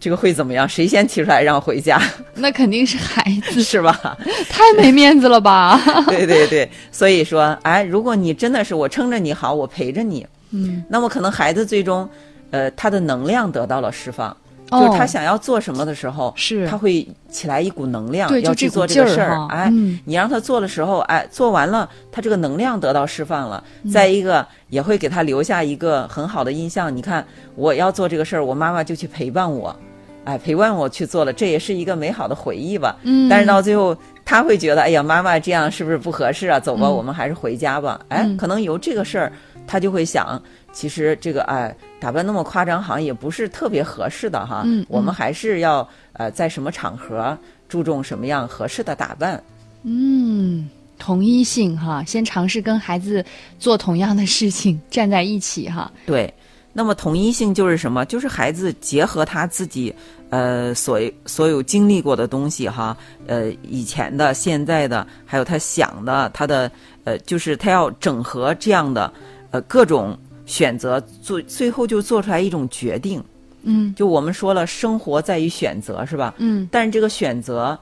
[0.00, 0.68] 这个会怎么样？
[0.68, 2.00] 谁先提出来让回家，
[2.36, 4.16] 那肯定是孩子，是吧？
[4.48, 5.80] 太没面子了吧？
[6.08, 12.08] 对对对，所以说，哎，如果你真的是我撑着你好，我陪着你，嗯，那么可能孩子最终，
[12.50, 14.36] 呃，他的能量得到了释放。
[14.70, 19.48] 哦就是他想要做什么的时候，是他会起来一股能量，要去做这个事儿哈。
[19.50, 23.64] 哎，嗯你让他做的时候，哎，做完了，他这个能量得到释放了。
[23.84, 26.94] 嗯再一个，也会给他留下一个很好的印象。
[26.94, 29.74] 你看，我要做这个事儿，我妈妈就去陪伴我，
[30.28, 32.94] 哎，陪伴我去做了，这也是一个美好的回忆吧。
[33.02, 36.60] 嗯但是到最后，他会觉得，哎呀，妈妈这样是不是不合适啊？
[36.60, 37.98] 走吧，嗯我们还是回家吧。
[38.08, 39.32] 哎，嗯可能由这个事儿，
[39.66, 44.64] 他就会想，其实这个哎，打扮那么夸张，好像也不是特别合适的哈。
[44.66, 47.36] 嗯嗯我们还是要呃，在什么场合
[47.66, 49.42] 注重什么样合适的打扮。
[49.84, 53.24] 嗯，同一性哈，先尝试跟孩子
[53.58, 55.90] 做同样的事情，站在一起哈。
[56.04, 56.34] 对，
[56.78, 58.04] 那么统一性就是什么？
[58.04, 59.92] 就是孩子结合他自己
[60.30, 66.70] 呃所所有经历过的东西哈，呃以前的、现在的，还有他想的，他的
[67.02, 69.12] 呃，就是他要整合这样的
[69.50, 73.20] 呃各种选择，做最后就做出来一种决定。
[73.64, 76.32] 嗯就我们说了，生活在于选择，是吧？
[76.38, 77.76] 嗯，但是这个选择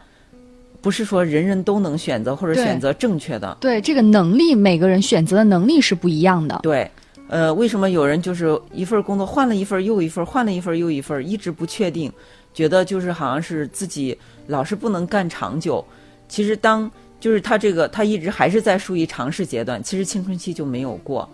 [0.80, 3.58] 不是说人人都能选择或者选择正确的。
[3.60, 6.60] 对，这个能力，每个人选择的能力是不一样的。
[6.62, 6.90] 对，
[7.28, 12.12] 呃，为什么有人就是一份工作换了一份又一份，换了一份又一份，一直不确定，
[12.54, 15.84] 觉得就是好像是自己老是不能干长久。
[16.28, 21.28] 其实当就是他这个他一直还是在属于尝试阶段，其实青春期就没有过，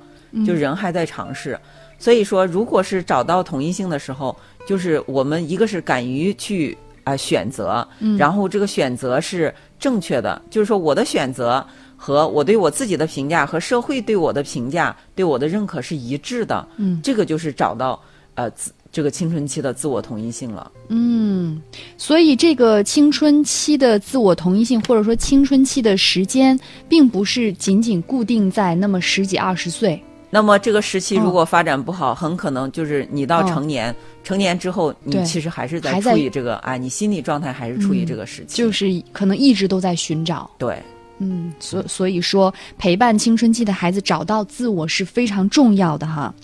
[0.46, 1.58] 就人还在尝试。
[1.98, 11.64] 所以说，如果是找到统一性的时候，就是我们一个是敢于去啊、选择，然后这个选择是正确的，就是说我的选择
[12.04, 18.00] 和我对我自己的评价和社会对我的评价对我的认可是一致的，嗯这个就是找到
[18.34, 20.68] 呃自这个青春期的自我同一性了。
[20.88, 21.62] 嗯，
[21.96, 30.02] 所以这个青春期的自我同一性，或者说青春期的时间，并不是仅仅固定在那么十几二十岁。
[30.28, 40.50] 那么这个时期嗯如果发展不好，很可能就是你到嗯成年，成年之后你其实还是在处于这个啊，你心理状态还是处于嗯这个时期，就是可能一直都在寻找。
[40.58, 40.82] 对。
[41.22, 46.34] 嗯，所所以说，陪伴青春期的孩子找到自我是非常重要的哈。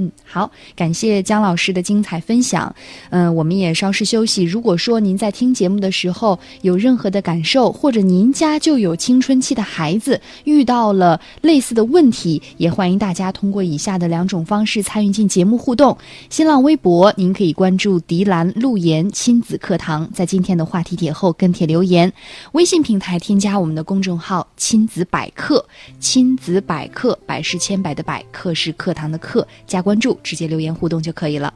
[0.00, 2.74] 嗯，好，感谢姜老师的精彩分享。
[3.10, 4.42] 嗯、我们也稍事休息。
[4.42, 15.98] 如果说您在听节目的时候有任何的感受，或者您家就有青春期的孩子遇到了类似的问题，也欢迎大家通过以下的两种方式参与进节目互动。
[16.30, 22.10] 新浪微博，您可以关注“迪兰路言亲子课堂”，在今天的话题帖后跟帖留言。
[22.52, 25.62] 微信平台添加我们的公众号“亲子百科”，
[26.00, 31.52] 亲子百科，百是千百的百，课是课堂的课，加关注，直接留言互动就可以了。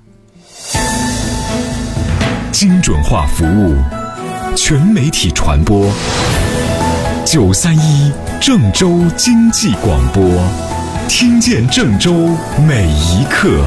[2.51, 3.75] 精准化服务，
[4.57, 5.90] 全媒体传播。
[7.25, 10.23] 九三一郑州经济广播，
[11.09, 12.12] 听见郑州
[12.66, 13.64] 每一刻。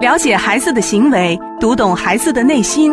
[0.00, 2.92] 了解孩子的行为，读懂孩子的内心。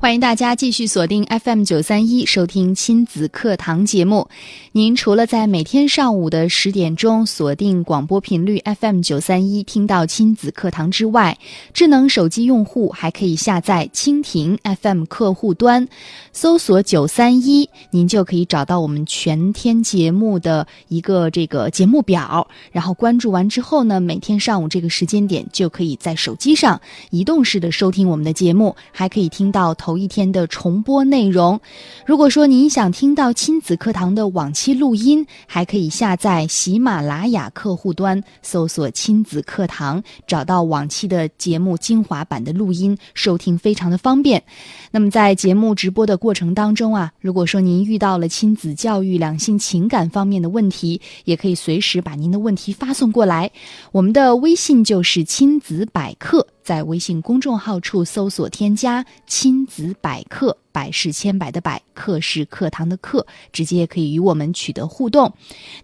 [0.00, 4.28] 欢迎大家继续锁定 FM 九三一收听亲子课堂节目。
[4.70, 11.36] 您除了在每天上午的十点钟锁定广播频率 FM 九三一听到亲子课堂之外，
[11.74, 15.88] 智能手机用户还可以下载蜻蜓 FM 客户端，
[16.32, 22.46] 搜索九三一，您就可以找到我们全天节目的一个这个节目表。
[22.70, 26.80] 然后关注完之后呢，每天上午这个时间点就可以在手机上
[27.10, 31.58] 移动式的收听我们的节目，还可以听到头一天的重播内容。
[32.04, 44.44] 如果说您想听到亲子课堂的往期录音，还可以下载喜马拉雅客户端，搜索“亲子课堂”，找到往期的节目精华版的录音，收听非常的方便。
[44.90, 53.50] 那么在节目直播的过程当中啊，如果说您遇到了亲子教育、两性情感方面的问题，也可以随时把您的问题发送过来。
[53.90, 65.32] 我们的微信就是亲子百科，在微信公众号处搜索添加“亲子百科”，百事千百的百，课是课堂的课，直接可以与我们取得互动。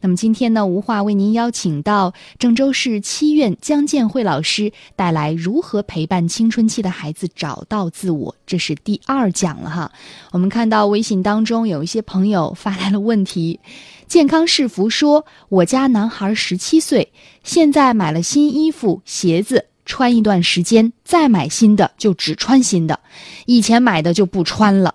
[0.03, 9.91] 那么今天呢，无话为您邀请到郑州市七院江建慧老师带来如何陪伴青春期的孩子找到自我，这是第二讲了哈。
[10.33, 13.59] 我们看到微信当中有一些朋友发来了问题，
[14.07, 17.11] 健康是福说，我家男孩十七岁，
[17.43, 19.65] 现在买了新衣服鞋子。
[19.85, 22.99] 穿一段时间再买新的，就只穿新的，
[23.47, 24.95] 以前买的就不穿了。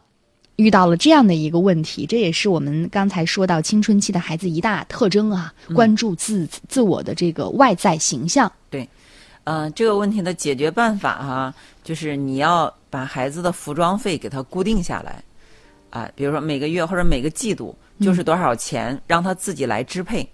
[0.56, 8.52] 遇到了这样的一个问题，这也是我们刚才说到青春期的孩子一大特征啊，关注自自我的这个外在形象。
[8.70, 8.86] 对，
[9.46, 15.24] 呃，这个问题的解决办法哈、就是你要把孩子的服装费给他固定下来，
[15.92, 20.28] 啊、比如说每个月或者每个季度就是多少钱，让他自己来支配。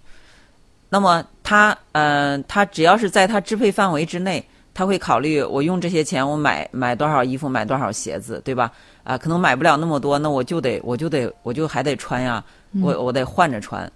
[0.90, 8.72] 那么他，呃，他只要是在他支配范围之内，他会考虑我用这些钱，我买买多少衣服，买多少鞋子，对吧？
[9.04, 12.44] 啊、可能买不了那么多，那我就得，我就得，我就还得穿呀，
[12.82, 13.90] 我我得换着穿。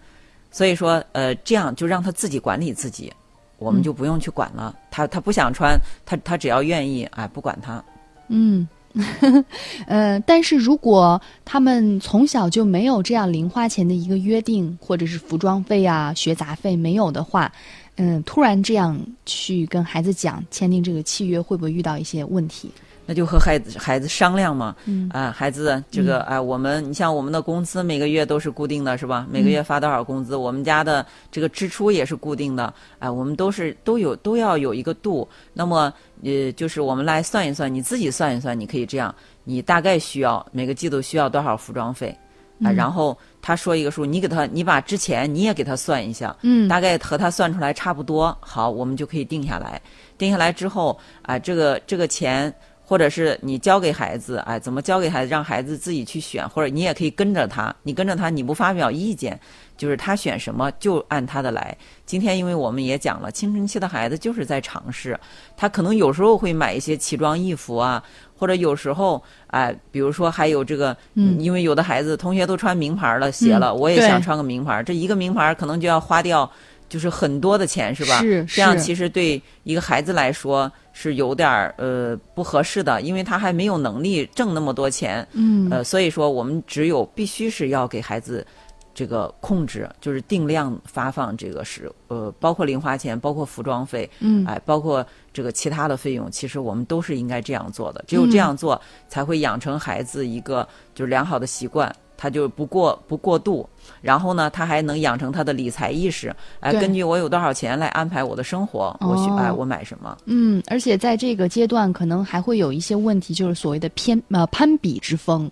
[0.52, 3.12] 所以说，呃，这样就让他自己管理自己，
[3.58, 4.76] 我们就不用去管了。
[4.92, 7.84] 他他不想穿，他他只要愿意，哎，不管他。
[8.28, 8.68] 嗯，
[9.88, 17.52] 呃，但是如果他们从小就没有这样零花钱的一个约定，或者是服装费啊、学杂费没有的话，
[17.98, 22.72] 嗯、突然这样去跟孩子讲签订这个契约，会不会遇到一些问题？
[23.06, 29.26] 那就和孩子孩子商量嘛，嗯啊，孩子，这个啊，我们你像我们的工资每个月都是固定的，是吧？
[29.32, 35.28] 每个月发多少工资，我们家的这个支出也是固定的，哎，我们都是都有都要有一个度。
[35.54, 35.92] 那么，
[36.24, 42.16] 呃，就是我们来算一算，你自己算一算，你可以这样，你大概需要每个季度需要多少服装费，
[42.64, 49.82] 啊，然后他说一个数，你给他，你把之前你也给他算一下，嗯大概和他算出来差不多，好，我们就可以定下来。
[50.18, 52.54] 定下来之后，啊、这个这个钱。
[52.90, 59.40] 或者是你教给孩子，哎，怎么教给孩子，让孩子自己去选，或者你也可以跟着他，你跟着他，你不发表意见，
[59.78, 61.78] 就是他选什么就按他的来。
[62.08, 65.16] 今天因为我们也讲了，青春期的孩子就是在尝试，
[65.56, 68.04] 他可能有时候会买一些奇装异服啊，
[68.36, 76.52] 或者有时候哎，比如说还有这个，嗯因为有的孩子同学都穿名牌的鞋了，嗯我也想穿个名牌，这一个名牌可能就要花掉。
[76.90, 78.20] 就是很多的钱是吧？
[78.22, 85.26] 是这样其实对一个孩子来说是有点儿呃不合适的，因为他还没有能力挣那么多钱。
[85.34, 88.46] 嗯呃，所以说我们只有必须是要给孩子
[88.94, 98.04] 这个控制，就是定量发放这个是呃，包括零花钱，包括服装费，嗯哎，包括这个其他的费用，其实我们都是应该这样做的。
[98.08, 101.96] 只有这样做，才会养成孩子一个就是良好的习惯。
[102.22, 103.68] 他就不过不过度，
[104.02, 115.50] 然后呢，他还能养成他的理财意识，哎，根据我有多少钱来安排我的生活，我去哦哎我买什么，嗯，而且在这个阶段，可能还会有一些问题，就是所谓的偏呃攀比之风。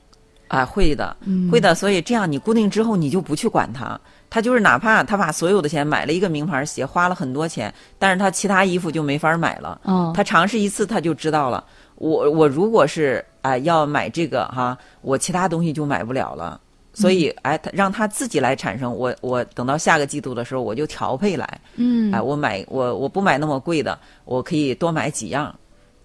[0.49, 1.75] 啊，会的，嗯会的。
[1.75, 3.99] 所以这样你固定之后，你就不去管他。
[4.29, 9.79] 他就是哪怕他把所有的钱买了一个名牌鞋，花了很多钱，但是他其他衣服就没法买了。
[9.83, 11.63] 哦他尝试一次，他就知道了。
[11.97, 16.59] 我我如果是啊、要买这个哈，我其他东西就买不了了。
[16.93, 18.91] 所以哎，他让他自己来产生。
[18.91, 21.61] 我我等到下个季度的时候，我就调配来。
[21.75, 25.55] 嗯哎，我买我我不买那么贵的，我可以多买几样，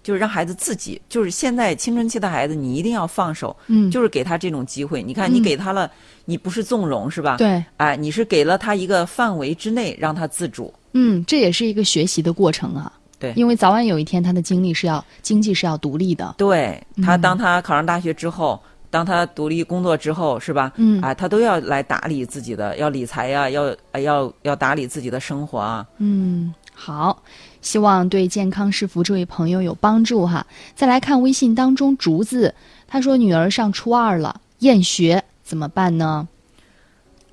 [0.02, 5.02] 就是让孩子自己，就是现在青春期的孩子，你一定要放手，嗯就是给他这种机会。
[5.02, 5.90] 你看，你嗯给他了，
[6.26, 10.72] 你不是纵容是吧？，对，哎，你是给了他一个范围之内让他自主。
[10.92, 12.92] 嗯，这也是一个学习的过程啊。
[13.22, 16.34] 对因为早晚有一天他的经历是要经济是要独立的。
[16.36, 20.72] 对他，嗯当他考上大学之后，当他独立工作之后，是吧？
[20.76, 25.86] 嗯啊，他都要来打理自己的，要理财呀、要啊要要打理自己的生活啊。
[25.98, 27.22] 嗯，好，
[27.62, 30.46] 希望对健康是福这位朋友有帮助哈。
[30.74, 32.54] 再来看微信当中竹子，
[32.86, 36.28] 他说女儿上初二了，厌学怎么办呢？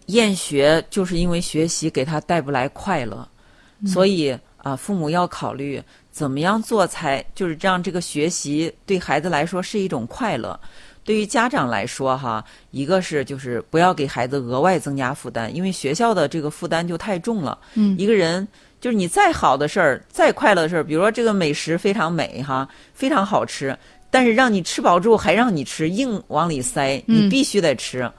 [0.05, 3.27] 厌学就是因为学习给他带不来快乐，
[3.85, 10.59] 所以啊、父母要考虑怎么样做才就是让这个学习对孩子来说是一种快乐。
[11.03, 17.57] 对于家长来说，哈，一个是就是不要给孩子额外增加负担，因为学校的这个负担就太重了。
[17.73, 18.47] 嗯一个人
[18.79, 23.75] 就是你再好的事儿，再快乐的事儿，比如说这个美食非常美哈，非常好吃，
[24.11, 28.11] 但是让你吃饱之后还让你吃，硬往里塞，嗯你必须得吃。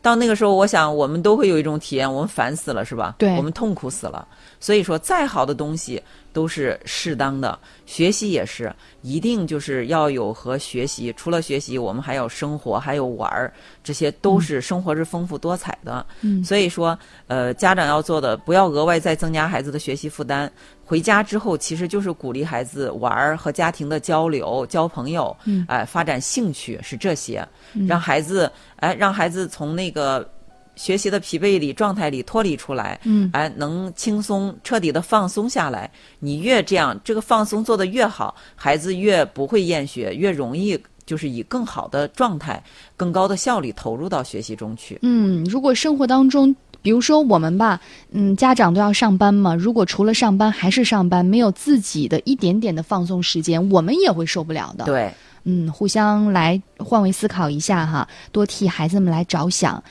[0.00, 3.14] 到那个时候，我想我们都会有一种体验，我们烦死了，是吧？
[3.18, 4.26] 对我们痛苦死了。
[4.62, 6.00] 所以说，再好的东西，
[6.32, 7.58] 都是适当的。
[7.84, 13.52] 学习也是，一定就是要有和学习，除了学习，我们还有生活，还有玩儿，
[13.82, 16.06] 这些都是生活是丰富多彩的。
[16.20, 16.96] 嗯所以说，
[17.26, 20.50] 呃，家长要做的，不要额外再增加孩子的学习负担。
[20.84, 27.44] 回家之后，其实就是鼓励孩子玩儿和家庭的交流、交朋友，嗯哎、发展兴趣是这些，
[27.88, 30.30] 让孩子哎，让孩子从那个
[30.76, 35.90] 学习的疲惫里、状态里脱离出来，嗯哎，能轻松、彻底的放松下来。
[36.18, 42.62] 你越这样，这个放松做得越好，孩子越不会厌学，越容易就是以更好的状态、
[42.96, 44.98] 更高的效率投入到学习中去。
[45.02, 54.84] 嗯，如果生活当中，比如说我们吧，嗯，家长都要上班嘛，如果除了上班还是上班，没有自己的一点点的放松时间，我们也会受不了的。
[54.84, 55.12] 对，
[55.44, 59.82] 嗯，互相来换位思考一下哈，多替孩子们来着想。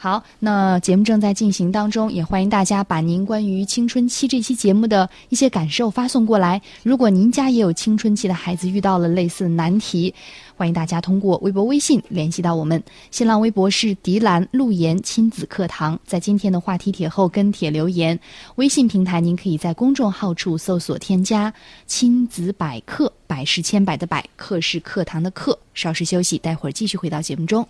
[0.00, 6.62] 好，那节目正在进行当中，也欢迎大家把您关于青春期这期节目的一些感受发送过来。
[6.84, 10.14] 如果您家也有青春期的孩子遇到了类似难题，
[10.56, 12.80] 欢迎大家通过微博、微信联系到我们。
[13.10, 18.16] 新浪微博是迪兰路言亲子课堂，在今天的话题帖后跟帖留言。
[18.54, 21.52] 微信平台您可以在公众号处搜索添加
[21.88, 25.58] “亲子百科”，百是千百的百，课是课堂的课。
[25.74, 27.66] 稍事休息，待会儿继续回到节目中。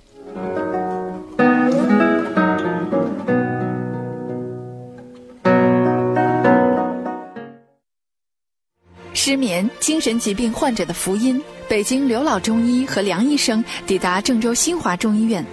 [9.38, 11.40] 眠、精神疾病患者的福音。
[11.68, 15.44] 北京刘老中医和梁医生抵达郑州新华中医院，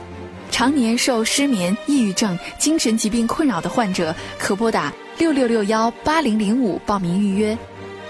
[0.50, 7.58] 常年受失眠、抑郁症、精神疾病困扰的患者，可拨打六六六幺八零零五报名预约。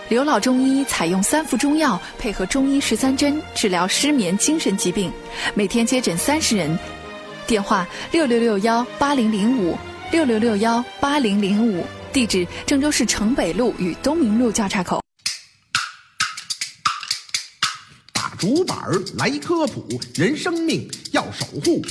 [0.08, 5.12] 刘老中医采用三副中药，配合中医十三针治疗失眠、精神疾病，
[5.56, 6.78] 每天接诊三十人。
[7.48, 9.76] 电话六六六幺八零零五
[10.12, 15.05] 六六六幺八零零五，地址郑州市城北路与东明路交叉口。
[18.46, 19.84] 竹板儿来科普，
[20.14, 21.82] 人生命要守护。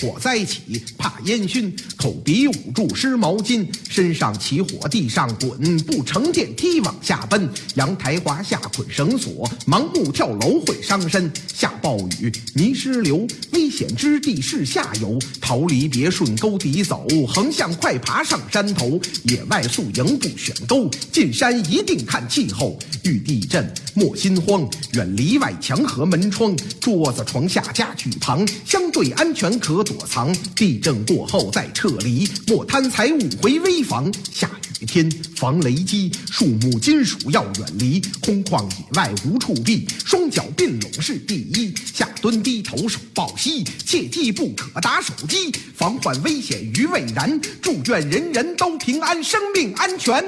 [0.00, 11.30] 火灾起，怕烟熏，口鼻捂住湿毛巾，身上起火，地上滚，不乘电梯往下奔，阳台滑下捆绳索，盲目跳楼会伤身。
[11.54, 19.00] 下暴雨，泥石流，危险之地是下游，逃离别顺沟底走，横向快爬上山头。
[19.24, 22.76] 野外宿营不选沟，进山一定看气候。
[23.04, 30.32] 遇地震莫心慌，远离外墙和门窗，桌子床下家具旁，相对安全可躲藏。
[30.56, 34.12] 地震过后再撤离，莫贪财物回危房。
[34.32, 41.74] 下雨天防雷击，树木金属要远离，空旷野外无处避，双脚并拢是第一。
[41.92, 47.40] 下蹲低头手抱膝，切记不可打手机，防患危险于未然。
[47.60, 50.24] 祝愿人人都平安，生命安全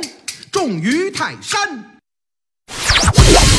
[0.52, 1.93] 重于泰山。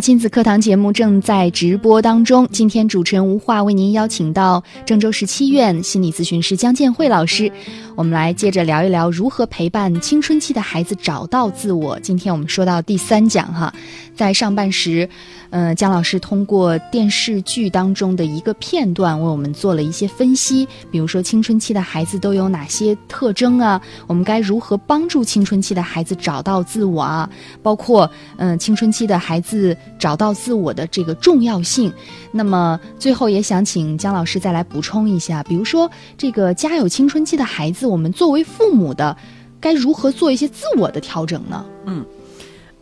[0.00, 2.46] 亲子课堂节目正在直播当中。
[2.52, 7.50] 今天主持人吴化为您邀请到郑州市七院心理咨询师江建慧老师，
[7.94, 11.98] 我们来接着聊一聊如何陪伴青春期的孩子找到自我。
[12.00, 13.72] 今天我们说到第三讲哈，
[14.14, 15.08] 在上半时，
[15.50, 23.80] 呃，姜老师通过电视剧当中的一个片段为我们做了一些分析，比如说青春期的孩子都有哪些特征啊？
[24.06, 27.28] 我们该如何帮助青春期的孩子找到自我啊？
[27.62, 31.92] 包括嗯、青春期的孩子找到自我的这个重要性。
[32.32, 39.16] 那么最后也想请姜老师再来补充一下，比如说这个家有青春期的孩子，我们作为父母的
[39.60, 41.64] 该如何做一些自我的调整呢？
[41.86, 42.04] 嗯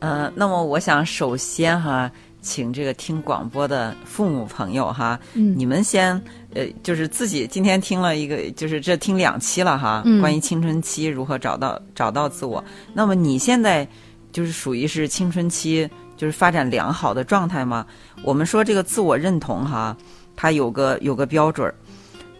[0.01, 2.11] 呃，那么我想首先哈，
[2.43, 6.21] 请这个听广播的父母朋友哈，嗯你们先
[6.53, 12.63] 呃，就是自己今天听了一个，就是这听两期了哈，嗯关于青春期如何找到找到自我。
[12.93, 13.89] 那么你现在
[14.31, 17.87] 就是属于是青春期，就是发展良好的状态吗？
[18.23, 19.97] 我们说这个自我认同哈，
[20.37, 21.75] 它有个有个标准儿。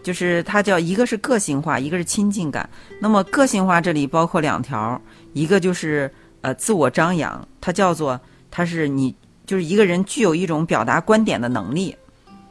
[0.03, 2.69] 就是它叫一个是个性化，一个是亲近感。
[3.01, 5.01] 那么个性化这里包括两条，
[5.33, 8.21] 一个就是呃自我张扬，它叫做
[8.51, 9.15] 它是你
[9.47, 11.95] 就是一个人具有一种表达观点的能力，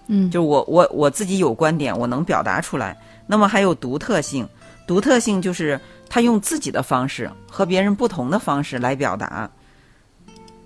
[0.08, 2.96] 嗯就是我我我自己有观点，我能表达出来。
[3.24, 4.44] 那么还有独特性，
[4.84, 9.48] 独特性就是他用自己的方式和别人不同的方式来表达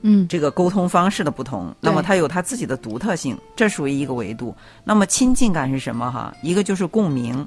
[0.02, 4.54] 嗯这个沟通方式的不同，那么他有他自己的独特性，这属于一个维度。
[4.84, 6.32] 那么亲近感是什么哈？
[6.42, 7.46] 一个就是共鸣，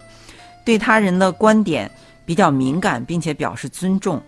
[0.65, 1.89] 对他人的观点
[2.25, 4.21] 比较敏感，并且表示尊重。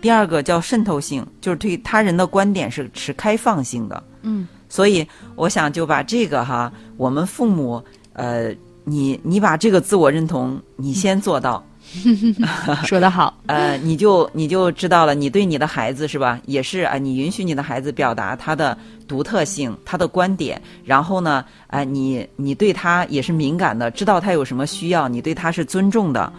[0.00, 4.02] 第二个叫渗透性，就是对他人的观点是持开放性的。
[4.22, 5.06] 嗯，所以
[5.36, 7.82] 我想就把这个哈，我们父母，
[8.14, 8.54] 呃，
[8.84, 11.62] 你你把这个自我认同，你先做到。
[12.86, 18.76] 说得好，呃，你就你就知道了，你对你的孩子是吧，也是啊，你允许你的孩子表达他的
[19.08, 26.32] 独特性、他的观点，然后呢，哎、你你对他也是敏感的，知道他有什么需要，你对他是尊重的，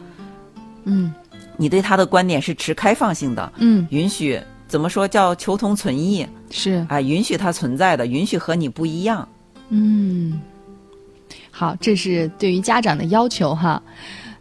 [0.86, 1.14] 嗯。
[1.58, 6.26] 你对他的观点是持开放性的，嗯，允许怎么说叫求同存异。
[6.50, 9.28] 是，啊、允许他存在的，允许和你不一样。
[9.70, 10.42] 嗯，
[11.52, 13.80] 好，这是对于家长的要求哈。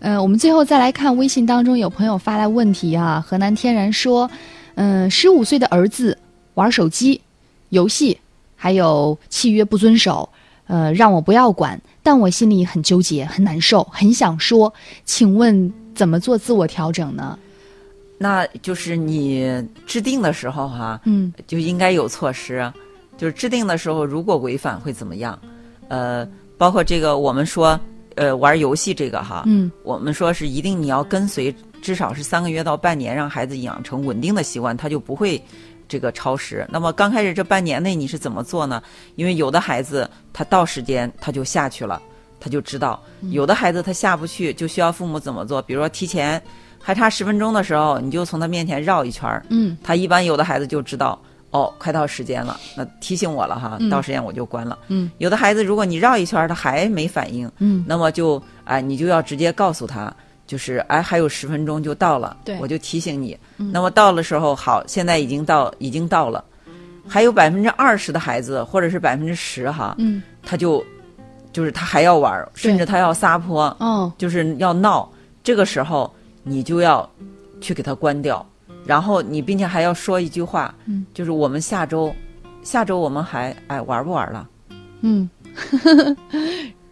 [0.00, 4.28] 呃，我们最后再来看微信当中有朋友发来问题啊，河南天然说，
[4.74, 6.16] 嗯、十五岁的儿子
[6.54, 7.20] 玩手机、
[7.68, 8.18] 游戏，
[8.56, 10.26] 还有契约不遵守，
[10.66, 14.72] 呃，让我不要管，但我心里很纠结，很难受，很想说，
[15.04, 17.38] 请问怎么做自我调整呢？
[18.16, 19.50] 那就是你
[19.86, 22.72] 制定的时候哈、嗯就应该有措施，
[23.18, 25.38] 就是制定的时候如果违反会怎么样？
[25.88, 26.26] 呃，
[26.56, 27.78] 包括这个我们说，
[28.20, 31.50] 呃，玩游戏这个哈，嗯我们说是一定你要跟随，
[31.80, 35.42] 至少是三个月到半年，让孩子养成稳定的习惯，他就不会
[35.88, 36.66] 这个超时。
[36.68, 38.82] 那么刚开始这半年内你是怎么做呢？
[39.16, 41.98] 因为有的孩子他到时间他就下去了，
[42.38, 43.00] 他就知道；
[43.30, 45.62] 有的孩子他下不去，就需要父母怎么做？
[45.62, 46.42] 比如说提前
[46.78, 51.18] 还差十分钟的时候，你就从他面前绕一圈儿，嗯他一般有的孩子就知道。
[51.50, 53.90] 哦，快到时间了，那提醒我了哈，嗯。
[53.90, 54.78] 到时间我就关了。
[54.88, 55.10] 嗯。
[55.18, 57.84] 有的孩子，如果你绕一圈儿，他还没反应，嗯。
[57.88, 60.14] 那么就哎，你就要直接告诉他，
[60.46, 62.56] 就是哎，还有十分钟就到了，对。
[62.60, 63.36] 我就提醒你。
[63.58, 63.70] 嗯。
[63.72, 66.44] 那么到了时候，好，现在已经到，已经到了，
[67.08, 70.22] 还有百分之二十的孩子，或者是百分之十哈，嗯。
[70.42, 70.84] 他就
[71.52, 74.12] 就是他还要玩儿，甚至他要撒泼，哦。
[74.16, 75.10] 就是要闹，
[75.42, 76.12] 这个时候
[76.44, 77.08] 你就要
[77.60, 78.46] 去给他关掉，
[78.86, 81.04] 然后你并且还要说一句话，嗯。
[81.14, 82.14] 就是我们下周，
[82.62, 84.48] 下周我们还哎玩不玩了？
[85.02, 85.28] 嗯，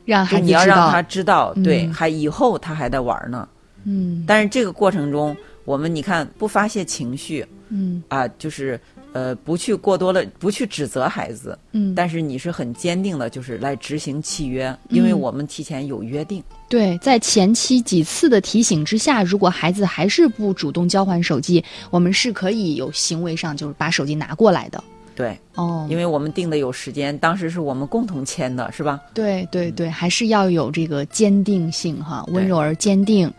[0.05, 3.49] 让就孩子你要让他知道，对，嗯还以后他还在玩呢。
[3.85, 4.25] 嗯。
[4.27, 8.03] 但是这个过程中，我们你看不发泄情绪嗯。
[8.09, 8.81] 啊，就是
[9.19, 16.43] 呃不去过多的不去指责孩子，嗯，但是你是很坚定的，就是来执行契约，因为嗯我们提前有约定。
[16.69, 24.83] 对，在前期几次的提醒之下，如果孩子还是不主动交还手机，我们是可以有行为上就是把手机拿过来的。
[25.17, 29.01] 对，哦，因为我们定的有时间，当时是我们共同签的，是吧？
[29.13, 33.33] 对对对，还是要有这个坚定性哈，温柔而坚定。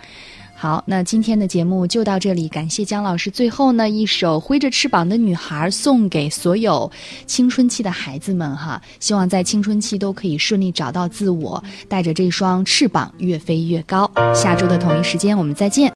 [0.61, 3.31] 好，那今天的节目就到这里，感谢姜老师。
[3.31, 6.91] 最后呢，一首《挥着翅膀的女孩》送给所有
[7.25, 14.11] 青春期的孩子们哈，希望在青春期都可以顺利找到自我，带着这双翅膀越飞越高。
[14.35, 15.87] 下周的同一时间，我们再见。